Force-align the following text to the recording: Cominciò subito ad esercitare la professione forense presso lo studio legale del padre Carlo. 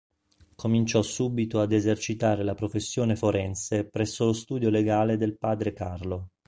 Cominciò 0.55 1.03
subito 1.03 1.59
ad 1.61 1.71
esercitare 1.71 2.43
la 2.43 2.55
professione 2.55 3.15
forense 3.15 3.87
presso 3.87 4.25
lo 4.25 4.33
studio 4.33 4.71
legale 4.71 5.15
del 5.15 5.37
padre 5.37 5.73
Carlo. 5.73 6.29